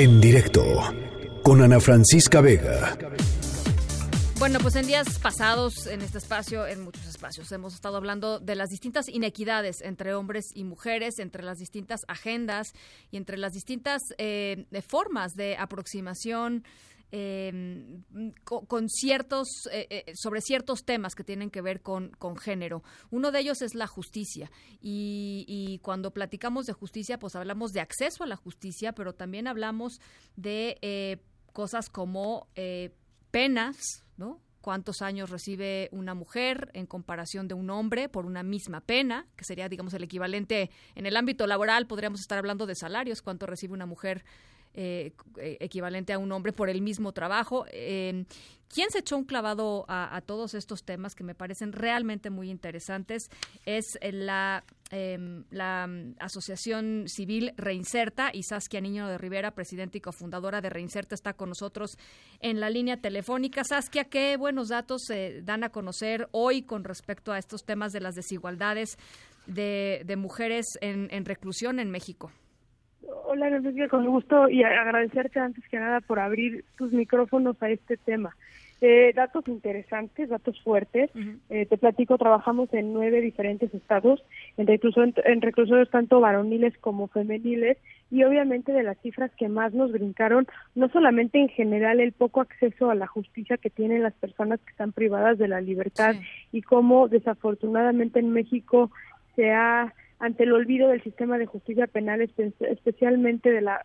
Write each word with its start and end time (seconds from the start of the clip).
En 0.00 0.18
directo 0.18 0.64
con 1.42 1.60
Ana 1.60 1.78
Francisca 1.78 2.40
Vega. 2.40 2.96
Bueno, 4.38 4.58
pues 4.60 4.74
en 4.76 4.86
días 4.86 5.18
pasados, 5.18 5.86
en 5.86 6.00
este 6.00 6.16
espacio, 6.16 6.66
en 6.66 6.80
muchos 6.80 7.06
espacios, 7.06 7.52
hemos 7.52 7.74
estado 7.74 7.98
hablando 7.98 8.40
de 8.40 8.54
las 8.54 8.70
distintas 8.70 9.10
inequidades 9.10 9.82
entre 9.82 10.14
hombres 10.14 10.46
y 10.54 10.64
mujeres, 10.64 11.18
entre 11.18 11.42
las 11.42 11.58
distintas 11.58 12.00
agendas 12.08 12.72
y 13.10 13.18
entre 13.18 13.36
las 13.36 13.52
distintas 13.52 14.00
eh, 14.16 14.64
formas 14.88 15.34
de 15.34 15.58
aproximación 15.58 16.64
eh, 17.12 18.02
con, 18.44 18.88
ciertos, 18.88 19.48
eh, 19.72 19.86
eh, 19.90 20.12
sobre 20.14 20.40
ciertos 20.40 20.84
temas 20.84 21.14
que 21.14 21.24
tienen 21.24 21.50
que 21.50 21.60
ver 21.60 21.82
con, 21.82 22.10
con 22.10 22.36
género. 22.36 22.82
Uno 23.10 23.32
de 23.32 23.40
ellos 23.40 23.62
es 23.62 23.74
la 23.74 23.86
justicia. 23.86 24.50
Y, 24.80 25.44
y, 25.48 25.78
cuando 25.78 26.12
platicamos 26.12 26.66
de 26.66 26.72
justicia, 26.72 27.18
pues 27.18 27.36
hablamos 27.36 27.72
de 27.72 27.80
acceso 27.80 28.24
a 28.24 28.26
la 28.26 28.36
justicia, 28.36 28.92
pero 28.92 29.14
también 29.14 29.46
hablamos 29.46 30.00
de 30.36 30.78
eh, 30.82 31.18
cosas 31.52 31.90
como 31.90 32.48
penas, 33.30 34.04
¿no? 34.16 34.40
cuántos 34.60 35.02
años 35.02 35.30
recibe 35.30 35.88
una 35.92 36.14
mujer 36.14 36.70
en 36.74 36.86
comparación 36.86 37.48
de 37.48 37.54
un 37.54 37.70
hombre 37.70 38.08
por 38.08 38.26
una 38.26 38.42
misma 38.42 38.80
pena, 38.80 39.26
que 39.36 39.44
sería, 39.44 39.68
digamos, 39.68 39.94
el 39.94 40.04
equivalente 40.04 40.70
en 40.94 41.06
el 41.06 41.16
ámbito 41.16 41.46
laboral, 41.46 41.86
podríamos 41.86 42.20
estar 42.20 42.38
hablando 42.38 42.66
de 42.66 42.74
salarios, 42.74 43.22
cuánto 43.22 43.46
recibe 43.46 43.74
una 43.74 43.86
mujer 43.86 44.24
eh, 44.72 45.12
eh, 45.38 45.56
equivalente 45.58 46.12
a 46.12 46.18
un 46.18 46.30
hombre 46.30 46.52
por 46.52 46.70
el 46.70 46.80
mismo 46.80 47.10
trabajo. 47.10 47.66
Eh, 47.72 48.24
¿Quién 48.72 48.88
se 48.90 49.00
echó 49.00 49.16
un 49.16 49.24
clavado 49.24 49.84
a, 49.88 50.22
todos 50.24 50.54
estos 50.54 50.84
temas 50.84 51.16
que 51.16 51.24
me 51.24 51.34
parecen 51.34 51.72
realmente 51.72 52.30
muy 52.30 52.50
interesantes? 52.50 53.28
Es 53.66 53.98
la, 54.00 54.62
em, 54.92 55.42
la 55.50 55.88
mm, 55.88 56.14
Asociación 56.20 57.06
Civil 57.08 57.52
Reinserta 57.56 58.30
y 58.32 58.44
Saskia 58.44 58.80
Niño 58.80 59.08
de 59.08 59.18
Rivera, 59.18 59.56
presidenta 59.56 59.98
y 59.98 60.00
cofundadora 60.00 60.60
de 60.60 60.70
Reinserta, 60.70 61.16
está 61.16 61.32
con 61.32 61.48
nosotros 61.48 61.98
en 62.38 62.60
la 62.60 62.70
línea 62.70 62.96
telefónica. 62.96 63.64
Saskia, 63.64 64.04
qué 64.04 64.36
buenos 64.36 64.68
datos 64.68 65.02
se 65.04 65.42
dan 65.42 65.64
a 65.64 65.70
conocer 65.70 66.28
hoy 66.30 66.62
con 66.62 66.84
respecto 66.84 67.32
a 67.32 67.38
estos 67.38 67.64
temas 67.64 67.90
de 67.90 67.98
las 67.98 68.14
desigualdades 68.14 68.98
de, 69.48 70.02
de 70.06 70.14
mujeres 70.14 70.66
en 70.80 71.24
reclusión 71.24 71.80
en 71.80 71.90
México. 71.90 72.30
Hola, 73.32 73.46
Enrique, 73.46 73.86
con 73.88 74.04
gusto 74.06 74.48
y 74.48 74.64
agradecerte 74.64 75.38
antes 75.38 75.62
que 75.68 75.78
nada 75.78 76.00
por 76.00 76.18
abrir 76.18 76.64
tus 76.76 76.92
micrófonos 76.92 77.62
a 77.62 77.70
este 77.70 77.96
tema. 77.96 78.34
Eh, 78.80 79.12
datos 79.14 79.46
interesantes, 79.46 80.30
datos 80.30 80.60
fuertes. 80.62 81.12
eh, 81.48 81.64
te 81.64 81.78
platico, 81.78 82.18
trabajamos 82.18 82.74
en 82.74 82.92
nueve 82.92 83.20
diferentes 83.20 83.72
estados, 83.72 84.20
en, 84.56 84.66
reclusión, 84.66 85.14
en 85.24 85.42
reclusorios 85.42 85.88
tanto 85.90 86.18
varoniles 86.18 86.76
como 86.78 87.06
femeniles, 87.06 87.78
y 88.10 88.24
obviamente 88.24 88.72
de 88.72 88.82
las 88.82 88.98
cifras 88.98 89.30
que 89.38 89.48
más 89.48 89.74
nos 89.74 89.92
brincaron, 89.92 90.48
no 90.74 90.88
solamente 90.88 91.38
en 91.38 91.50
general 91.50 92.00
el 92.00 92.10
poco 92.10 92.40
acceso 92.40 92.90
a 92.90 92.96
la 92.96 93.06
justicia 93.06 93.58
que 93.58 93.70
tienen 93.70 94.02
las 94.02 94.14
personas 94.14 94.58
que 94.58 94.72
están 94.72 94.90
privadas 94.90 95.38
de 95.38 95.46
la 95.46 95.60
libertad 95.60 96.14
sí. 96.14 96.58
y 96.58 96.62
cómo 96.62 97.06
desafortunadamente 97.06 98.18
en 98.18 98.30
México 98.32 98.90
se 99.36 99.52
ha 99.52 99.94
ante 100.20 100.44
el 100.44 100.52
olvido 100.52 100.88
del 100.88 101.02
sistema 101.02 101.38
de 101.38 101.46
justicia 101.46 101.86
penal, 101.86 102.20
especialmente 102.20 103.50
de 103.50 103.62
la 103.62 103.84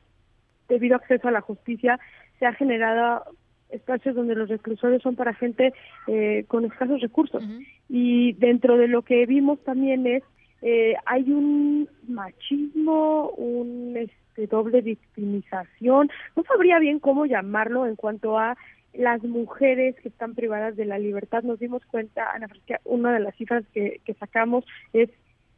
debido 0.68 0.96
acceso 0.96 1.28
a 1.28 1.32
la 1.32 1.42
justicia, 1.42 2.00
se 2.40 2.46
ha 2.46 2.54
generado 2.54 3.24
espacios 3.70 4.16
donde 4.16 4.36
los 4.36 4.50
reclusorios 4.50 5.02
son 5.02 5.16
para 5.16 5.34
gente 5.34 5.74
eh, 6.08 6.46
con 6.48 6.66
escasos 6.66 7.02
recursos. 7.02 7.44
Uh 7.44 7.48
-huh. 7.48 7.68
Y 7.90 8.34
dentro 8.34 8.78
de 8.78 8.88
lo 8.88 9.02
que 9.02 9.26
vimos 9.26 9.64
también 9.64 10.06
es, 10.08 10.24
eh, 10.62 10.96
hay 11.06 11.32
un 11.32 11.88
machismo, 12.08 13.30
un 13.32 13.96
este, 13.98 14.48
doble 14.48 14.82
victimización, 14.82 16.10
no 16.36 16.44
sabría 16.44 16.80
bien 16.80 17.00
cómo 17.00 17.26
llamarlo 17.26 17.86
en 17.86 17.96
cuanto 17.96 18.38
a 18.38 18.58
las 18.94 19.24
mujeres 19.24 19.96
que 20.02 20.10
están 20.10 20.36
privadas 20.36 20.76
de 20.76 20.86
la 20.86 20.98
libertad. 20.98 21.44
Nos 21.44 21.60
dimos 21.60 21.86
cuenta, 21.86 22.32
Ana 22.32 22.48
Francisca, 22.48 22.80
una 22.86 23.14
de 23.14 23.20
las 23.20 23.36
cifras 23.36 23.64
que, 23.74 24.00
que 24.06 24.14
sacamos 24.14 24.66
es 24.94 25.10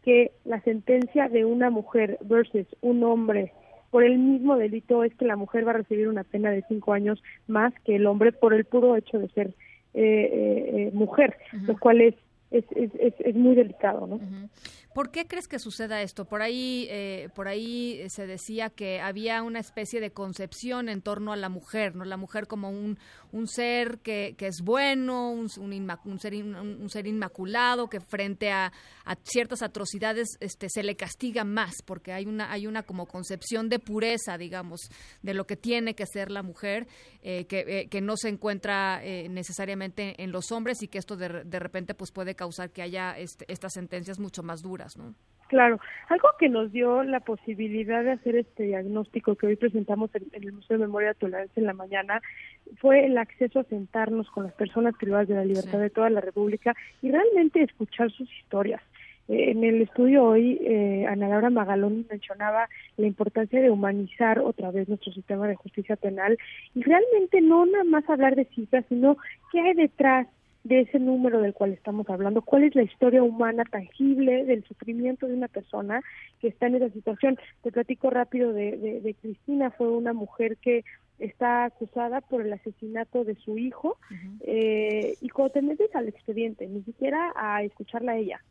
que 0.07 0.31
la 0.45 0.61
sentencia 0.61 1.27
de 1.27 1.43
una 1.43 1.69
mujer 1.69 2.17
versus 2.21 2.65
un 2.79 3.03
hombre 3.03 3.51
por 3.91 4.05
el 4.05 4.17
mismo 4.17 4.55
delito 4.55 5.03
es 5.03 5.13
que 5.15 5.25
la 5.25 5.35
mujer 5.35 5.67
va 5.67 5.71
a 5.71 5.79
recibir 5.79 6.07
una 6.07 6.23
pena 6.23 6.49
de 6.49 6.63
cinco 6.69 6.93
años 6.93 7.21
más 7.45 7.73
que 7.83 7.97
el 7.97 8.07
hombre 8.07 8.31
por 8.31 8.53
el 8.53 8.63
puro 8.63 8.95
hecho 8.95 9.19
de 9.19 9.27
ser 9.27 9.47
eh, 9.93 10.71
eh, 10.73 10.91
mujer, 10.93 11.35
uh 11.51 11.57
-huh. 11.57 11.67
lo 11.67 11.77
cual 11.77 11.99
es 11.99 12.15
es, 12.51 12.63
es, 12.71 13.15
es, 13.19 13.35
muy 13.35 13.55
delicado, 13.55 14.07
¿no? 14.07 14.15
Uh 14.15 14.21
-huh. 14.21 14.49
¿Por 14.97 15.11
qué 15.11 15.27
crees 15.27 15.47
que 15.47 15.59
suceda 15.59 16.01
esto? 16.01 16.25
Por 16.25 16.41
ahí, 16.41 16.87
eh, 16.89 17.29
por 17.35 17.47
ahí 17.47 18.03
se 18.09 18.25
decía 18.25 18.71
que 18.71 18.99
había 18.99 19.43
una 19.43 19.59
especie 19.59 20.01
de 20.01 20.09
concepción 20.09 20.89
en 20.89 21.03
torno 21.03 21.31
a 21.33 21.35
la 21.35 21.49
mujer, 21.49 21.95
¿no? 21.95 22.03
La 22.03 22.17
mujer 22.17 22.47
como 22.47 22.71
un, 22.71 22.97
un 23.31 23.47
ser 23.47 23.99
que, 23.99 24.33
que 24.37 24.47
es 24.47 24.61
bueno, 24.63 25.29
un, 25.29 25.49
un, 25.59 26.19
ser 26.19 26.33
in, 26.33 26.55
un, 26.55 26.89
ser 26.89 27.05
inmaculado, 27.05 27.89
que 27.89 27.99
frente 27.99 28.51
a, 28.51 28.71
ciertas 29.23 29.61
atrocidades 29.61 30.37
este, 30.39 30.67
se 30.69 30.81
le 30.81 30.95
castiga 30.95 31.43
más, 31.43 31.75
porque 31.85 32.11
hay 32.11 32.25
una, 32.25 32.51
hay 32.51 32.65
una 32.65 32.83
como 32.83 33.05
concepción 33.05 33.69
de 33.69 33.79
pureza, 33.79 34.37
digamos, 34.37 34.89
de 35.21 35.33
lo 35.33 35.45
que 35.45 35.57
tiene 35.57 35.93
que 35.93 36.05
ser 36.05 36.31
la 36.31 36.41
mujer, 36.41 36.87
eh, 37.21 37.45
que, 37.45 37.59
eh, 37.67 37.87
que, 37.87 38.01
no 38.01 38.17
se 38.17 38.29
encuentra 38.29 39.03
eh, 39.03 39.29
necesariamente 39.29 40.21
en 40.23 40.31
los 40.31 40.51
hombres 40.51 40.81
y 40.81 40.87
que 40.87 40.97
esto 40.97 41.15
de, 41.15 41.43
de 41.45 41.59
repente 41.59 41.93
pues 41.93 42.11
puede 42.11 42.35
causar 42.35 42.71
que 42.71 42.81
haya 42.81 43.17
este, 43.17 43.45
estas 43.51 43.73
sentencias 43.73 44.19
mucho 44.19 44.43
más 44.43 44.61
duras. 44.61 44.86
¿No? 44.95 45.15
Claro, 45.47 45.79
algo 46.09 46.27
que 46.37 46.49
nos 46.49 46.73
dio 46.73 47.03
la 47.03 47.21
posibilidad 47.21 48.03
de 48.03 48.11
hacer 48.11 48.35
este 48.35 48.63
diagnóstico 48.63 49.35
que 49.35 49.47
hoy 49.47 49.55
presentamos 49.55 50.13
en, 50.13 50.25
en 50.33 50.43
el 50.43 50.51
Museo 50.51 50.77
de 50.77 50.85
Memoria 50.85 51.09
de 51.09 51.15
Tolerancia 51.15 51.59
en 51.61 51.67
la 51.67 51.73
mañana 51.73 52.21
fue 52.79 53.05
el 53.05 53.17
acceso 53.17 53.61
a 53.61 53.63
sentarnos 53.63 54.29
con 54.31 54.43
las 54.43 54.53
personas 54.53 54.93
privadas 54.95 55.29
de 55.29 55.35
la 55.35 55.45
libertad 55.45 55.71
sí. 55.71 55.77
de 55.77 55.89
toda 55.89 56.09
la 56.09 56.19
República 56.19 56.75
y 57.01 57.11
realmente 57.11 57.63
escuchar 57.63 58.11
sus 58.11 58.29
historias. 58.39 58.81
Eh, 59.29 59.51
en 59.51 59.63
el 59.63 59.81
estudio 59.81 60.23
hoy, 60.23 60.57
eh, 60.61 61.05
Ana 61.07 61.27
Laura 61.29 61.49
Magalón 61.49 62.05
mencionaba 62.09 62.67
la 62.97 63.07
importancia 63.07 63.61
de 63.61 63.69
humanizar 63.69 64.39
otra 64.39 64.71
vez 64.71 64.87
nuestro 64.87 65.13
sistema 65.13 65.47
de 65.47 65.55
justicia 65.55 65.95
penal 65.95 66.37
y 66.73 66.81
realmente 66.81 67.41
no 67.41 67.65
nada 67.65 67.83
más 67.83 68.09
hablar 68.09 68.35
de 68.35 68.45
cifras, 68.45 68.85
sino 68.89 69.17
qué 69.51 69.61
hay 69.61 69.73
detrás 69.73 70.27
de 70.67 70.81
ese 70.81 70.99
número 70.99 71.41
del 71.41 71.53
cual 71.53 71.71
estamos 71.71 72.09
hablando, 72.09 72.41
cuál 72.41 72.65
es 72.65 72.75
la 72.75 72.83
historia 72.83 73.23
humana 73.23 73.63
tangible 73.63 74.43
del 74.43 74.65
sufrimiento 74.65 75.25
de 75.25 75.33
una 75.33 75.47
persona 75.47 76.01
que 76.39 76.49
está 76.49 76.67
en 76.67 76.75
esa 76.75 76.89
situación. 76.89 77.37
Te 77.61 77.71
platico 77.71 78.09
rápido 78.09 78.51
de, 78.51 78.77
de, 78.77 79.01
de 79.01 79.13
Cristina, 79.13 79.71
fue 79.71 79.89
una 79.89 80.11
mujer 80.11 80.57
que 80.57 80.83
está 81.19 81.65
acusada 81.65 82.21
por 82.21 82.41
el 82.41 82.51
asesinato 82.51 83.23
de 83.23 83.35
su 83.35 83.57
hijo 83.57 83.97
uh 84.11 84.13
-huh. 84.13 84.37
eh, 84.41 85.15
y 85.21 85.29
cuando 85.29 85.53
te 85.53 85.61
metes 85.61 85.95
al 85.95 86.07
expediente, 86.07 86.67
ni 86.67 86.83
siquiera 86.83 87.31
a 87.35 87.63
escucharla 87.63 88.11
a 88.11 88.17
ella, 88.17 88.43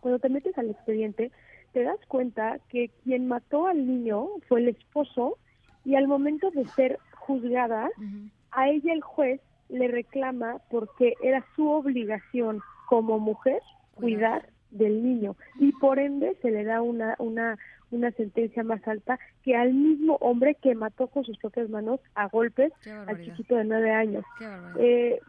cuando 0.00 0.18
te 0.18 0.28
metes 0.28 0.58
al 0.58 0.70
expediente 0.70 1.30
te 1.72 1.82
das 1.82 2.00
cuenta 2.08 2.58
que 2.70 2.90
quien 3.04 3.28
mató 3.28 3.66
al 3.66 3.86
niño 3.86 4.28
fue 4.48 4.60
el 4.60 4.68
esposo 4.68 5.38
y 5.84 5.94
al 5.94 6.08
momento 6.08 6.50
de 6.50 6.66
ser 6.68 6.98
juzgada, 7.12 7.88
uh 7.96 8.02
-huh. 8.02 8.30
a 8.50 8.68
ella 8.68 8.92
el 8.92 9.00
juez 9.02 9.40
le 9.68 9.88
reclama 9.88 10.58
porque 10.70 11.14
era 11.22 11.44
su 11.54 11.68
obligación 11.68 12.60
como 12.88 13.18
mujer 13.18 13.60
cuidar 13.94 14.48
del 14.70 15.02
niño. 15.02 15.36
Y 15.58 15.72
por 15.72 15.98
ende 15.98 16.36
se 16.42 16.50
le 16.50 16.64
da 16.64 16.82
una 16.82 17.14
una 17.18 17.58
una 17.90 18.10
sentencia 18.12 18.64
más 18.64 18.86
alta 18.86 19.18
que 19.44 19.54
al 19.56 19.72
mismo 19.72 20.16
hombre 20.16 20.56
que 20.56 20.74
mató 20.74 21.06
con 21.06 21.24
sus 21.24 21.38
propias 21.38 21.68
manos 21.70 22.00
a 22.14 22.28
golpes 22.28 22.72
al 23.06 23.22
chiquito 23.24 23.56
de 23.56 23.64
nueve 23.64 23.92
años. 23.92 24.24
Eh, 24.78 25.20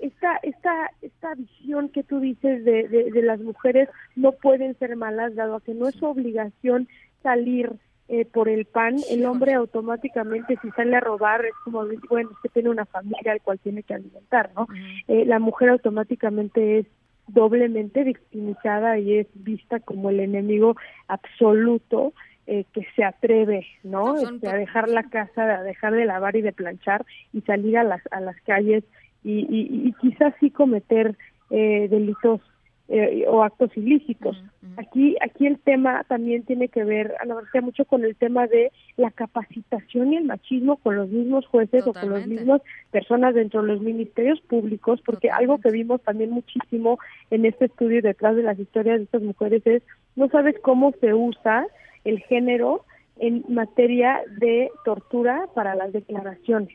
esta 0.00 0.36
esta 0.42 0.90
esta 1.02 1.34
visión 1.34 1.88
que 1.90 2.02
tú 2.02 2.20
dices 2.20 2.64
de, 2.64 2.88
de, 2.88 3.10
de 3.10 3.22
las 3.22 3.40
mujeres 3.40 3.88
no 4.16 4.32
pueden 4.32 4.78
ser 4.78 4.96
malas 4.96 5.34
dado 5.34 5.56
a 5.56 5.60
que 5.60 5.74
no 5.74 5.88
es 5.88 5.94
su 5.96 6.06
obligación 6.06 6.88
salir 7.22 7.72
eh, 8.12 8.24
por 8.24 8.48
el 8.48 8.64
pan, 8.64 8.96
el 9.08 9.24
hombre 9.24 9.54
automáticamente 9.54 10.58
si 10.60 10.70
sale 10.70 10.96
a 10.96 11.00
robar 11.00 11.44
es 11.44 11.54
como, 11.62 11.84
bueno, 12.08 12.30
usted 12.32 12.50
tiene 12.52 12.68
una 12.68 12.84
familia 12.84 13.30
al 13.30 13.40
cual 13.40 13.60
tiene 13.60 13.84
que 13.84 13.94
alimentar, 13.94 14.50
¿no? 14.56 14.66
Eh, 15.06 15.24
la 15.24 15.38
mujer 15.38 15.68
automáticamente 15.68 16.80
es 16.80 16.86
doblemente 17.28 18.02
victimizada 18.02 18.98
y 18.98 19.18
es 19.18 19.28
vista 19.34 19.78
como 19.78 20.10
el 20.10 20.18
enemigo 20.18 20.74
absoluto 21.06 22.12
eh, 22.48 22.64
que 22.72 22.84
se 22.96 23.04
atreve, 23.04 23.64
¿no? 23.84 24.16
Este, 24.16 24.48
a 24.48 24.54
dejar 24.54 24.88
la 24.88 25.04
casa, 25.04 25.42
a 25.44 25.62
dejar 25.62 25.92
de 25.94 26.04
lavar 26.04 26.34
y 26.34 26.42
de 26.42 26.52
planchar 26.52 27.06
y 27.32 27.42
salir 27.42 27.78
a 27.78 27.84
las 27.84 28.02
a 28.10 28.20
las 28.20 28.34
calles 28.40 28.82
y, 29.22 29.46
y, 29.48 29.88
y 29.88 29.92
quizás 30.00 30.34
sí 30.40 30.50
cometer 30.50 31.16
eh, 31.50 31.86
delitos 31.88 32.40
eh, 32.88 33.24
o 33.28 33.44
actos 33.44 33.70
ilícitos. 33.76 34.36
Uh 34.36 34.42
-huh. 34.42 34.59
Aquí 34.80 35.14
aquí 35.20 35.46
el 35.46 35.58
tema 35.58 36.04
también 36.08 36.42
tiene 36.44 36.68
que 36.68 36.84
ver, 36.84 37.14
Ana 37.20 37.34
Marcia, 37.34 37.60
mucho 37.60 37.84
con 37.84 38.02
el 38.02 38.16
tema 38.16 38.46
de 38.46 38.72
la 38.96 39.10
capacitación 39.10 40.14
y 40.14 40.16
el 40.16 40.24
machismo 40.24 40.78
con 40.78 40.96
los 40.96 41.10
mismos 41.10 41.46
jueces 41.46 41.84
Totalmente. 41.84 42.00
o 42.00 42.00
con 42.00 42.18
las 42.18 42.26
mismas 42.26 42.62
personas 42.90 43.34
dentro 43.34 43.60
de 43.60 43.68
los 43.68 43.82
ministerios 43.82 44.40
públicos, 44.40 45.02
porque 45.04 45.28
Totalmente. 45.28 45.52
algo 45.52 45.60
que 45.60 45.70
vimos 45.70 46.00
también 46.02 46.30
muchísimo 46.30 46.98
en 47.30 47.44
este 47.44 47.66
estudio 47.66 48.00
detrás 48.00 48.36
de 48.36 48.42
las 48.42 48.58
historias 48.58 48.96
de 48.98 49.04
estas 49.04 49.20
mujeres 49.20 49.66
es 49.66 49.82
no 50.16 50.28
sabes 50.28 50.56
cómo 50.62 50.92
se 50.98 51.12
usa 51.12 51.66
el 52.04 52.20
género 52.20 52.86
en 53.18 53.44
materia 53.48 54.22
de 54.38 54.70
tortura 54.86 55.46
para 55.54 55.74
las 55.74 55.92
declaraciones. 55.92 56.74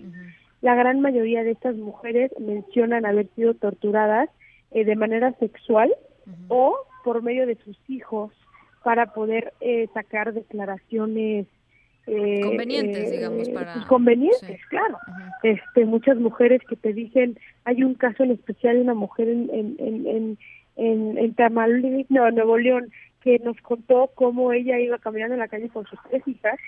La 0.61 0.75
gran 0.75 1.01
mayoría 1.01 1.43
de 1.43 1.51
estas 1.51 1.75
mujeres 1.75 2.31
mencionan 2.39 3.07
haber 3.07 3.27
sido 3.35 3.55
torturadas 3.55 4.29
eh, 4.69 4.85
de 4.85 4.95
manera 4.95 5.33
sexual 5.39 5.91
o 6.49 6.75
por 7.05 7.21
medio 7.21 7.45
de 7.45 7.55
sus 7.63 7.77
hijos 7.87 8.33
para 8.83 9.13
poder 9.13 9.53
eh, 9.61 9.87
sacar 9.93 10.33
declaraciones 10.33 11.45
eh, 12.07 12.41
convenientes, 12.41 13.11
digamos, 13.11 13.47
para 13.49 13.73
pues, 13.73 13.85
convenientes, 13.85 14.59
claro. 14.69 14.97
Este, 15.43 15.85
muchas 15.85 16.17
mujeres 16.17 16.61
que 16.67 16.75
te 16.75 16.93
dicen, 16.93 17.37
hay 17.63 17.83
un 17.83 17.93
caso 17.93 18.23
en 18.23 18.31
especial 18.31 18.75
de 18.75 18.81
una 18.81 18.93
mujer 18.95 19.29
en 19.29 19.49
en 19.53 20.07
en 20.07 20.37
en, 20.75 21.17
en 21.17 21.33
Tamaulipas, 21.35 22.09
no, 22.09 22.29
Nuevo 22.31 22.57
León, 22.57 22.91
que 23.21 23.39
nos 23.39 23.59
contó 23.61 24.11
cómo 24.15 24.51
ella 24.51 24.79
iba 24.79 24.97
caminando 24.97 25.35
en 25.35 25.39
la 25.39 25.47
calle 25.47 25.69
con 25.69 25.85
sus 25.85 25.99
tres 26.09 26.27
hijas 26.27 26.59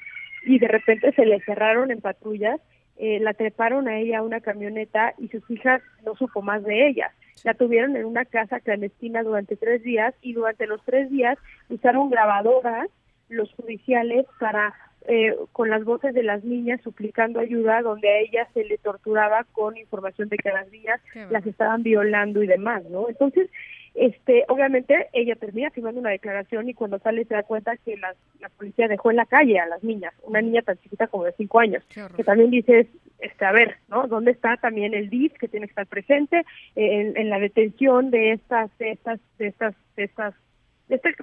y 0.45 0.60
de 0.60 0.68
repente 0.68 1.12
se 1.13 1.25
le 1.25 1.40
cerraron 1.42 1.92
en 1.92 2.00
patrullas, 2.00 2.62
eh, 2.98 3.19
la 3.19 3.33
treparon 3.33 3.88
a 3.88 4.00
ella 4.00 4.19
a 4.19 4.24
una 4.24 4.40
camioneta 4.40 5.13
y 5.18 5.28
sus 5.28 5.50
hijas 5.51 5.81
no 6.06 6.16
supo 6.16 6.42
más 6.42 6.63
de 6.63 6.88
ella. 6.88 7.12
La 7.44 7.54
tuvieron 7.54 7.95
en 7.95 8.06
una 8.06 8.25
casa 8.25 8.60
clandestina 8.60 9.24
durante 9.24 9.56
tres 9.56 9.84
días 9.84 10.13
y 10.22 10.34
durante 10.34 10.68
los 10.68 10.84
tres 10.84 11.10
días 11.10 11.38
usaron 11.69 12.10
grabadoras 12.10 12.89
los 13.30 13.51
judiciales 13.54 14.25
para 14.39 14.74
eh, 15.10 15.36
con 15.54 15.69
las 15.69 15.86
voces 15.86 16.13
de 16.13 16.24
las 16.24 16.44
niñas 16.44 16.81
suplicando 16.84 17.39
ayuda 17.39 17.81
donde 17.81 18.10
a 18.10 18.19
ellas 18.19 18.48
se 18.54 18.66
le 18.66 18.78
torturaba 18.78 19.45
con 19.54 19.78
información 19.78 20.28
de 20.28 20.38
que 20.38 20.50
las 20.50 20.69
niñas 20.69 21.00
las 21.30 21.45
estaban 21.45 21.81
violando 21.81 22.44
y 22.44 22.48
demás, 22.48 22.84
¿no? 22.89 23.07
Entonces, 23.07 23.50
este, 23.94 24.44
obviamente 24.50 25.07
ella 25.13 25.36
termina 25.36 25.72
firmando 25.72 26.01
una 26.01 26.10
declaración 26.10 26.68
y 26.69 26.74
cuando 26.74 27.00
sale 27.00 27.24
se 27.25 27.33
da 27.33 27.44
cuenta 27.44 27.78
que 27.78 27.95
la, 27.98 28.13
policía 28.57 28.88
dejó 28.88 29.10
en 29.10 29.18
la 29.18 29.25
calle 29.25 29.60
a 29.60 29.66
las 29.66 29.81
niñas, 29.83 30.13
una 30.24 30.42
niña 30.42 30.62
tan 30.62 30.78
chiquita 30.78 31.07
como 31.07 31.24
de 31.24 31.33
cinco 31.38 31.60
años, 31.60 31.83
que 32.16 32.24
también 32.24 32.51
dices, 32.51 32.88
este, 33.19 33.46
a 33.46 33.52
ver, 33.52 33.78
¿no? 33.88 34.08
¿Dónde 34.08 34.31
está 34.31 34.58
también 34.58 34.94
el 34.94 35.10
DIF 35.10 35.34
que 35.34 35.48
tiene 35.48 35.68
que 35.68 35.72
estar 35.72 35.88
presente 35.88 36.46
en, 36.75 37.18
en 37.18 37.30
la 37.30 37.40
detención 37.40 38.12
de 38.12 38.34
estas, 38.34 38.75
de 38.78 38.92
estas, 38.92 39.19
de 39.38 39.48
estas, 39.48 39.75
de 39.96 40.04
estas, 40.04 40.34
de 40.88 40.96
este, 40.96 41.16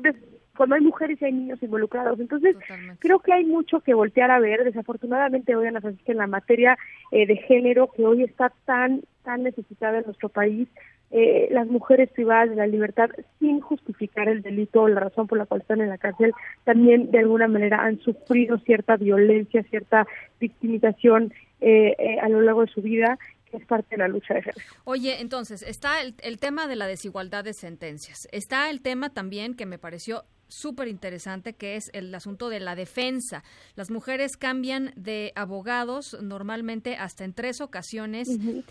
cuando 0.57 0.77
hay 0.77 0.83
mujeres 0.83 1.21
y 1.21 1.25
hay 1.25 1.33
niños 1.33 1.63
involucrados. 1.63 2.19
Entonces, 2.21 2.57
creo 2.99 3.19
que 3.21 3.33
hay 3.33 3.45
mucho 3.45 3.81
que 3.81 3.95
voltear 3.95 4.31
a 4.31 4.39
ver. 4.39 4.65
Desafortunadamente, 4.65 5.57
hoy, 5.57 5.67
Ana 5.67 5.81
Francisca, 5.81 6.13
en 6.13 6.19
la 6.19 6.27
materia 6.27 6.79
eh, 7.11 7.27
de 7.27 7.37
género, 7.37 7.91
que 7.93 8.05
hoy 8.05 8.23
está 8.23 8.53
tan, 8.65 9.03
tan 9.23 9.43
necesitada 9.43 9.99
en 9.99 10.05
nuestro 10.05 10.29
país, 10.29 10.69
eh, 11.11 11.49
las 11.53 11.69
mujeres 11.69 12.11
privadas 12.11 12.51
de 12.51 12.57
la 12.57 12.67
libertad 12.67 13.09
sin 13.39 13.61
justificar 13.61 14.29
el 14.29 14.43
delito 14.43 14.83
o 14.83 14.89
la 14.89 14.99
razón 14.99 15.29
por 15.29 15.39
la 15.39 15.47
cual 15.47 15.61
están 15.61 15.81
en 15.81 15.89
la 15.89 15.99
cárcel 15.99 16.33
también 16.65 17.13
de 17.13 17.21
alguna 17.21 17.47
manera 17.47 17.85
han 17.85 18.01
sufrido 18.01 18.59
cierta 18.59 18.97
violencia, 18.97 19.63
cierta 19.65 20.09
victimización 20.41 21.33
eh, 21.61 21.95
eh, 21.99 22.19
a 22.21 22.29
lo 22.29 22.41
largo 22.41 22.63
de 22.63 22.73
su 22.73 22.83
vida 22.83 23.19
que 23.51 23.59
es 23.59 23.67
parte 23.67 23.89
de 23.91 23.99
la 23.99 24.09
lucha 24.09 24.35
de 24.35 24.43
género. 24.43 24.61
Oye, 24.85 25.21
entonces, 25.21 25.63
está 25.63 26.01
el, 26.01 26.15
el 26.23 26.39
tema 26.39 26.67
de 26.67 26.77
la 26.77 26.87
desigualdad 26.87 27.45
de 27.45 27.53
sentencias. 27.53 28.27
Está 28.33 28.71
el 28.71 28.83
tema 28.83 29.11
también 29.11 29.55
que 29.55 29.67
me 29.67 29.79
pareció 29.79 30.25
súper 30.49 30.89
interesante 30.89 31.55
que 31.55 31.77
es 31.77 31.91
el 31.93 32.15
asunto 32.15 32.49
de 32.49 32.61
la 32.61 32.75
defensa. 32.75 33.43
Las 33.75 33.91
mujeres 33.91 34.37
cambian 34.37 34.93
de 34.97 35.33
abogados 35.35 36.17
normalmente 36.23 36.97
hasta 36.97 37.25
en 37.25 37.35
tres 37.35 37.61
ocasiones, 37.61 38.29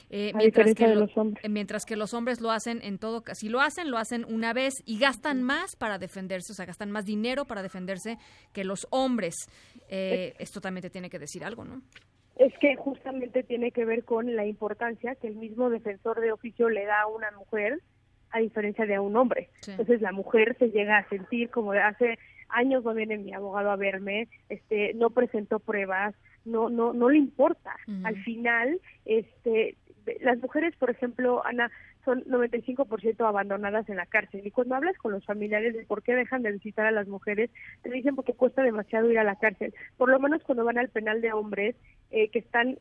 eh, 0.09 0.31
mientras, 0.35 0.73
que 0.73 0.87
los 0.95 1.17
hombres. 1.17 1.49
mientras 1.49 1.85
que 1.85 1.95
los 1.95 2.13
hombres 2.13 2.41
lo 2.41 2.51
hacen 2.51 2.79
en 2.83 2.97
todo, 2.97 3.23
si 3.33 3.49
lo 3.49 3.61
hacen, 3.61 3.91
lo 3.91 3.97
hacen 3.97 4.25
una 4.27 4.53
vez 4.53 4.73
y 4.85 4.97
gastan 4.97 5.43
más 5.43 5.75
para 5.75 5.97
defenderse, 5.97 6.53
o 6.53 6.55
sea, 6.55 6.65
gastan 6.65 6.91
más 6.91 7.05
dinero 7.05 7.45
para 7.45 7.61
defenderse 7.61 8.17
que 8.51 8.63
los 8.63 8.87
hombres. 8.89 9.35
Eh, 9.89 10.33
esto 10.39 10.61
también 10.61 10.81
te 10.83 10.89
tiene 10.89 11.09
que 11.09 11.19
decir 11.19 11.43
algo, 11.43 11.65
¿no? 11.65 11.81
Es 12.35 12.57
que 12.59 12.75
justamente 12.75 13.43
tiene 13.43 13.71
que 13.71 13.85
ver 13.85 14.03
con 14.03 14.35
la 14.35 14.45
importancia 14.45 15.15
que 15.15 15.27
el 15.27 15.35
mismo 15.35 15.69
defensor 15.69 16.19
de 16.19 16.31
oficio 16.31 16.69
le 16.69 16.85
da 16.85 17.01
a 17.01 17.07
una 17.07 17.31
mujer 17.31 17.79
a 18.31 18.39
diferencia 18.39 18.85
de 18.85 18.95
a 18.95 19.01
un 19.01 19.15
hombre. 19.15 19.49
Entonces 19.67 20.01
la 20.01 20.11
mujer 20.11 20.55
se 20.57 20.71
llega 20.71 20.97
a 20.97 21.09
sentir 21.09 21.49
como 21.49 21.71
de 21.71 21.81
hace 21.81 22.17
años 22.49 22.83
no 22.83 22.93
viene 22.93 23.17
mi 23.17 23.33
abogado 23.33 23.71
a 23.71 23.75
verme, 23.75 24.27
este 24.49 24.93
no 24.95 25.11
presentó 25.11 25.59
pruebas, 25.59 26.15
no 26.43 26.69
no 26.69 26.93
no 26.93 27.09
le 27.09 27.17
importa. 27.17 27.75
Al 28.03 28.15
final 28.23 28.79
este 29.05 29.77
las 30.21 30.37
mujeres, 30.39 30.75
por 30.75 30.89
ejemplo, 30.89 31.45
Ana, 31.45 31.71
son 32.03 32.23
95% 32.25 33.25
abandonadas 33.25 33.87
en 33.87 33.95
la 33.95 34.05
cárcel. 34.05 34.45
Y 34.45 34.51
cuando 34.51 34.75
hablas 34.75 34.97
con 34.97 35.11
los 35.11 35.25
familiares 35.25 35.73
de 35.73 35.85
por 35.85 36.03
qué 36.03 36.13
dejan 36.13 36.43
de 36.43 36.51
visitar 36.51 36.85
a 36.85 36.91
las 36.91 37.07
mujeres, 37.07 37.49
te 37.81 37.89
dicen 37.89 38.15
porque 38.15 38.33
cuesta 38.33 38.61
demasiado 38.63 39.09
ir 39.09 39.19
a 39.19 39.23
la 39.23 39.37
cárcel. 39.37 39.73
Por 39.97 40.09
lo 40.09 40.19
menos 40.19 40.43
cuando 40.43 40.65
van 40.65 40.77
al 40.77 40.89
penal 40.89 41.21
de 41.21 41.31
hombres, 41.31 41.75
eh, 42.13 42.29
que 42.29 42.39
están 42.39 42.77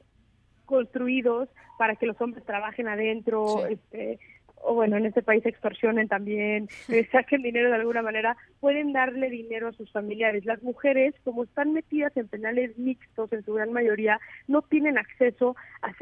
construidos 0.66 1.48
para 1.78 1.96
que 1.96 2.06
los 2.06 2.20
hombres 2.20 2.44
trabajen 2.44 2.86
adentro, 2.86 3.64
este, 3.66 4.20
o 4.56 4.74
bueno, 4.74 4.98
en 4.98 5.06
este 5.06 5.22
país 5.22 5.44
extorsionen 5.46 6.06
también, 6.06 6.68
eh, 6.88 7.08
saquen 7.10 7.42
dinero 7.42 7.70
de 7.70 7.76
alguna 7.76 8.02
manera, 8.02 8.36
pueden 8.60 8.92
darle 8.92 9.30
dinero 9.30 9.68
a 9.68 9.72
sus 9.72 9.90
familiares. 9.90 10.44
Las 10.44 10.62
mujeres, 10.62 11.14
como 11.24 11.44
están 11.44 11.72
metidas 11.72 12.14
en 12.16 12.28
penales 12.28 12.76
mixtos 12.76 13.32
en 13.32 13.42
su 13.42 13.54
gran 13.54 13.72
mayoría, 13.72 14.20
no 14.48 14.60
tienen 14.60 14.98
acceso 14.98 15.56
a, 15.80 15.92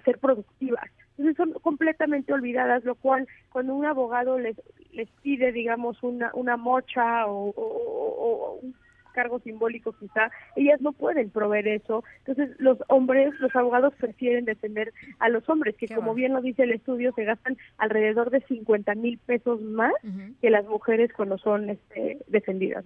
ser 0.00 0.18
productivas. 0.18 0.90
Entonces 1.16 1.36
son 1.36 1.54
completamente 1.54 2.34
olvidadas, 2.34 2.84
lo 2.84 2.96
cual 2.96 3.26
cuando 3.50 3.74
un 3.74 3.86
abogado 3.86 4.38
les, 4.38 4.60
les 4.92 5.08
pide, 5.22 5.52
digamos, 5.52 6.02
una, 6.02 6.30
una 6.34 6.58
mocha 6.58 7.26
o, 7.26 7.48
o 7.56 8.60
un 8.62 8.74
cargo 9.12 9.40
simbólico 9.40 9.92
quizá, 9.92 10.30
ellas 10.56 10.80
no 10.80 10.92
pueden 10.92 11.30
proveer 11.30 11.68
eso. 11.68 12.04
Entonces 12.18 12.56
los 12.58 12.78
hombres, 12.88 13.32
los 13.40 13.54
abogados 13.54 13.94
prefieren 13.98 14.44
defender 14.44 14.92
a 15.18 15.28
los 15.28 15.48
hombres, 15.48 15.76
que 15.76 15.88
como 15.88 16.14
bien 16.14 16.32
lo 16.32 16.40
dice 16.40 16.64
el 16.64 16.72
estudio, 16.72 17.12
se 17.14 17.24
gastan 17.24 17.56
alrededor 17.76 18.30
de 18.30 18.40
50 18.42 18.94
mil 18.94 19.18
pesos 19.18 19.60
más 19.62 19.92
que 20.40 20.50
las 20.50 20.66
mujeres 20.66 21.12
cuando 21.12 21.38
son 21.38 21.70
este, 21.70 22.18
defendidas. 22.26 22.84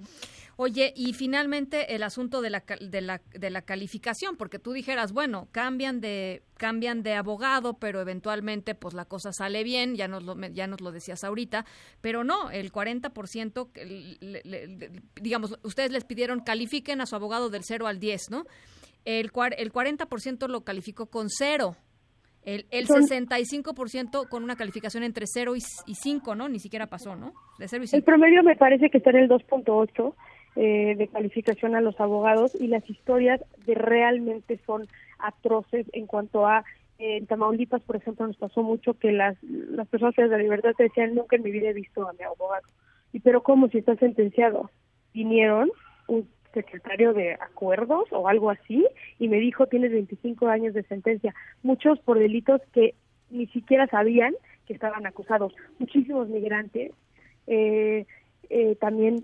Oye, 0.56 0.92
y 0.96 1.12
finalmente 1.14 1.94
el 1.94 2.02
asunto 2.02 2.42
de 2.42 2.50
la, 2.50 2.64
de 2.80 3.00
la, 3.00 3.20
de 3.32 3.50
la 3.50 3.62
calificación, 3.62 4.36
porque 4.36 4.58
tú 4.58 4.72
dijeras, 4.72 5.12
bueno, 5.12 5.48
cambian 5.52 6.00
de 6.00 6.42
cambian 6.56 7.02
de 7.02 7.14
abogado, 7.14 7.74
pero 7.74 8.00
eventualmente 8.00 8.76
pues 8.76 8.94
la 8.94 9.04
cosa 9.04 9.32
sale 9.32 9.64
bien, 9.64 9.96
ya 9.96 10.06
nos 10.06 10.22
lo, 10.22 10.38
ya 10.38 10.68
nos 10.68 10.80
lo 10.80 10.92
decías 10.92 11.24
ahorita, 11.24 11.64
pero 12.00 12.22
no, 12.22 12.50
el 12.50 12.70
40%, 12.70 15.00
digamos, 15.20 15.58
ustedes 15.64 15.90
les 15.90 16.04
pidieron 16.04 16.40
califiquen 16.40 17.00
a 17.00 17.06
su 17.06 17.16
abogado 17.16 17.50
del 17.50 17.64
0 17.64 17.88
al 17.88 17.98
10, 17.98 18.30
¿no? 18.30 18.44
El, 19.04 19.32
el 19.56 19.72
40% 19.72 20.48
lo 20.48 20.62
calificó 20.62 21.06
con 21.06 21.28
0. 21.28 21.74
El, 22.44 22.66
el 22.70 22.88
65% 22.88 24.28
con 24.28 24.42
una 24.42 24.56
calificación 24.56 25.04
entre 25.04 25.26
0 25.26 25.54
y, 25.56 25.94
5, 25.94 26.34
¿no? 26.34 26.48
Ni 26.48 26.58
siquiera 26.58 26.88
pasó, 26.88 27.14
¿no? 27.14 27.34
De 27.58 27.68
0 27.68 27.84
y 27.84 27.86
5. 27.86 27.96
El 27.96 28.02
promedio 28.02 28.42
me 28.42 28.56
parece 28.56 28.90
que 28.90 28.98
está 28.98 29.10
en 29.10 29.16
el 29.16 29.28
2.8 29.28 30.14
eh, 30.56 30.94
de 30.96 31.08
calificación 31.08 31.74
a 31.74 31.80
los 31.80 31.98
abogados 32.00 32.54
y 32.54 32.66
las 32.66 32.88
historias 32.88 33.40
de 33.66 33.74
realmente 33.74 34.60
son 34.66 34.86
atroces 35.18 35.86
en 35.92 36.06
cuanto 36.06 36.46
a 36.46 36.64
eh, 36.98 37.16
en 37.16 37.26
Tamaulipas, 37.26 37.82
por 37.82 37.96
ejemplo, 37.96 38.26
nos 38.26 38.36
pasó 38.36 38.62
mucho 38.62 38.94
que 38.94 39.12
las, 39.12 39.36
las 39.42 39.88
personas 39.88 40.14
de 40.14 40.28
la 40.28 40.38
libertad 40.38 40.72
te 40.76 40.84
decían, 40.84 41.14
nunca 41.14 41.36
en 41.36 41.42
mi 41.42 41.50
vida 41.50 41.70
he 41.70 41.72
visto 41.72 42.08
a 42.08 42.12
mi 42.12 42.22
abogado. 42.22 42.66
Y 43.12 43.20
pero 43.20 43.42
¿cómo 43.42 43.68
si 43.68 43.78
está 43.78 43.96
sentenciado? 43.96 44.70
Vinieron 45.12 45.70
un 46.06 46.28
secretario 46.54 47.12
de 47.12 47.34
acuerdos 47.34 48.04
o 48.12 48.28
algo 48.28 48.50
así 48.50 48.86
y 49.18 49.28
me 49.28 49.38
dijo, 49.38 49.66
tienes 49.66 49.92
25 49.92 50.46
años 50.48 50.74
de 50.74 50.82
sentencia. 50.84 51.34
Muchos 51.62 51.98
por 52.00 52.18
delitos 52.18 52.60
que 52.72 52.94
ni 53.30 53.46
siquiera 53.48 53.86
sabían 53.86 54.34
que 54.66 54.74
estaban 54.74 55.06
acusados. 55.06 55.54
Muchísimos 55.78 56.28
migrantes. 56.28 56.92
Eh, 57.46 58.06
eh, 58.54 58.76
también 58.76 59.22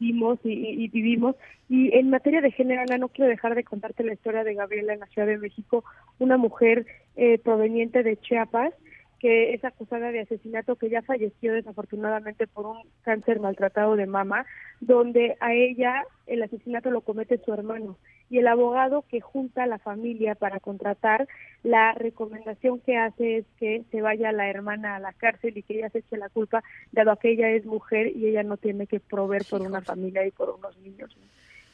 vimos 0.00 0.40
y, 0.42 0.88
vivimos. 0.88 1.36
Y 1.68 1.96
en 1.96 2.10
materia 2.10 2.40
de 2.40 2.50
género, 2.50 2.82
Ana, 2.82 2.98
no 2.98 3.08
quiero 3.08 3.30
dejar 3.30 3.54
de 3.54 3.62
contarte 3.62 4.02
la 4.02 4.14
historia 4.14 4.42
de 4.42 4.54
Gabriela 4.54 4.92
en 4.92 5.00
la 5.00 5.06
Ciudad 5.06 5.28
de 5.28 5.38
México, 5.38 5.84
una 6.18 6.36
mujer 6.36 6.84
eh, 7.14 7.38
proveniente 7.38 8.02
de 8.02 8.16
Chiapas 8.16 8.74
que 9.20 9.54
es 9.54 9.64
acusada 9.64 10.10
de 10.10 10.20
asesinato, 10.20 10.76
que 10.76 10.90
ya 10.90 11.00
falleció 11.00 11.54
desafortunadamente 11.54 12.46
por 12.46 12.66
un 12.66 12.78
cáncer 13.00 13.40
maltratado 13.40 13.96
de 13.96 14.04
mama, 14.04 14.44
donde 14.80 15.36
a 15.40 15.54
ella 15.54 16.04
el 16.26 16.42
asesinato 16.42 16.90
lo 16.90 17.00
comete 17.00 17.38
su 17.38 17.54
hermano. 17.54 17.96
Y 18.30 18.38
el 18.38 18.46
abogado 18.46 19.04
que 19.08 19.20
junta 19.20 19.64
a 19.64 19.66
la 19.66 19.78
familia 19.78 20.34
para 20.34 20.60
contratar, 20.60 21.28
la 21.62 21.92
recomendación 21.92 22.80
que 22.80 22.96
hace 22.96 23.38
es 23.38 23.44
que 23.58 23.84
se 23.90 24.02
vaya 24.02 24.32
la 24.32 24.48
hermana 24.48 24.96
a 24.96 25.00
la 25.00 25.12
cárcel 25.12 25.56
y 25.56 25.62
que 25.62 25.78
ella 25.78 25.90
se 25.90 25.98
eche 25.98 26.16
la 26.16 26.28
culpa, 26.28 26.62
dado 26.92 27.16
que 27.16 27.32
ella 27.32 27.50
es 27.50 27.64
mujer 27.64 28.08
y 28.16 28.26
ella 28.26 28.42
no 28.42 28.56
tiene 28.56 28.86
que 28.86 29.00
proveer 29.00 29.44
por 29.48 29.62
una 29.62 29.80
familia 29.80 30.26
y 30.26 30.30
por 30.30 30.50
unos 30.50 30.76
niños. 30.78 31.16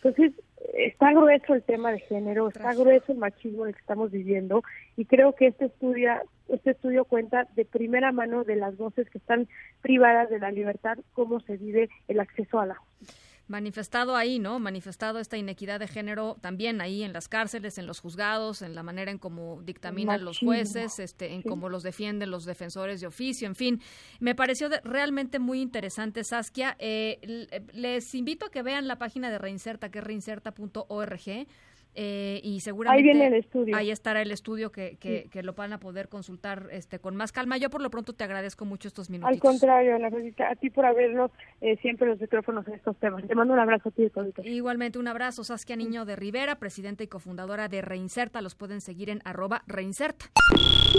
Entonces, 0.02 0.32
está 0.74 1.12
grueso 1.12 1.54
el 1.54 1.62
tema 1.62 1.92
de 1.92 2.00
género, 2.00 2.48
está 2.48 2.74
grueso 2.74 3.12
el 3.12 3.18
machismo 3.18 3.64
en 3.64 3.68
el 3.68 3.74
que 3.74 3.80
estamos 3.80 4.10
viviendo 4.10 4.62
y 4.96 5.04
creo 5.04 5.34
que 5.34 5.48
este 5.48 5.66
estudio, 5.66 6.12
este 6.48 6.70
estudio 6.70 7.04
cuenta 7.04 7.46
de 7.54 7.66
primera 7.66 8.10
mano 8.10 8.44
de 8.44 8.56
las 8.56 8.76
voces 8.78 9.10
que 9.10 9.18
están 9.18 9.46
privadas 9.82 10.30
de 10.30 10.38
la 10.38 10.50
libertad, 10.50 10.98
cómo 11.12 11.40
se 11.40 11.58
vive 11.58 11.90
el 12.08 12.20
acceso 12.20 12.60
a 12.60 12.66
la 12.66 12.76
justicia. 12.76 13.29
Manifestado 13.50 14.16
ahí, 14.16 14.38
¿no? 14.38 14.58
Manifestado 14.60 15.18
esta 15.18 15.36
inequidad 15.36 15.80
de 15.80 15.88
género 15.88 16.36
también 16.40 16.80
ahí 16.80 17.02
en 17.02 17.12
las 17.12 17.28
cárceles, 17.28 17.78
en 17.78 17.86
los 17.86 18.00
juzgados, 18.00 18.62
en 18.62 18.74
la 18.74 18.82
manera 18.82 19.10
en 19.10 19.18
cómo 19.18 19.60
dictaminan 19.62 20.24
los 20.24 20.38
jueces, 20.38 20.98
este, 21.00 21.34
en 21.34 21.42
cómo 21.42 21.68
los 21.68 21.82
defienden 21.82 22.30
los 22.30 22.44
defensores 22.44 23.00
de 23.00 23.08
oficio, 23.08 23.48
en 23.48 23.56
fin. 23.56 23.82
Me 24.20 24.34
pareció 24.34 24.68
realmente 24.84 25.38
muy 25.40 25.60
interesante, 25.60 26.22
Saskia. 26.22 26.76
Eh, 26.78 27.48
les 27.72 28.14
invito 28.14 28.46
a 28.46 28.50
que 28.50 28.62
vean 28.62 28.86
la 28.86 28.98
página 28.98 29.30
de 29.30 29.38
Reinserta, 29.38 29.90
que 29.90 29.98
es 29.98 30.04
reinserta.org 30.04 31.46
eh, 31.94 32.40
y 32.42 32.60
seguramente 32.60 33.08
ahí, 33.08 33.12
viene 33.12 33.26
el 33.26 33.34
estudio. 33.42 33.76
ahí 33.76 33.90
estará 33.90 34.22
el 34.22 34.30
estudio 34.30 34.70
que, 34.70 34.96
que, 34.98 35.28
que, 35.30 35.42
lo 35.42 35.54
van 35.54 35.72
a 35.72 35.78
poder 35.78 36.08
consultar 36.08 36.68
este 36.70 36.98
con 36.98 37.16
más 37.16 37.32
calma. 37.32 37.56
Yo 37.56 37.70
por 37.70 37.82
lo 37.82 37.90
pronto 37.90 38.12
te 38.12 38.24
agradezco 38.24 38.64
mucho 38.64 38.88
estos 38.88 39.10
minutos. 39.10 39.34
Al 39.34 39.40
contrario, 39.40 39.96
Ana 39.96 40.08
a 40.08 40.56
ti 40.56 40.70
por 40.70 40.86
habernos 40.86 41.30
eh, 41.60 41.76
siempre 41.78 42.08
los 42.08 42.20
micrófonos 42.20 42.66
en 42.68 42.74
estos 42.74 42.96
temas. 42.98 43.26
Te 43.26 43.34
mando 43.34 43.54
un 43.54 43.60
abrazo 43.60 43.88
a 43.88 43.92
ti. 43.92 44.10
Igualmente 44.44 44.98
un 44.98 45.08
abrazo, 45.08 45.44
Saskia 45.44 45.76
Niño 45.76 46.04
de 46.04 46.16
Rivera, 46.16 46.56
presidenta 46.58 47.02
y 47.02 47.08
cofundadora 47.08 47.68
de 47.68 47.82
Reinserta. 47.82 48.40
Los 48.40 48.54
pueden 48.54 48.80
seguir 48.80 49.10
en 49.10 49.20
arroba 49.24 49.62
reinserta. 49.66 50.26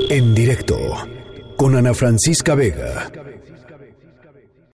En 0.10 0.36
directo 0.36 0.78
con 1.58 1.76
Ana 1.76 1.94
Francisca 1.94 2.56
Vega. 2.56 3.12